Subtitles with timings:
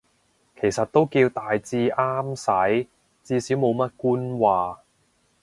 [0.59, 2.35] 其實都叫大致啱
[2.81, 2.87] 使，
[3.23, 4.79] 至少冇乜官話